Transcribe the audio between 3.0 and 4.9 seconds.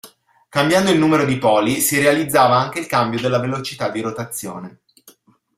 della velocità di rotazione.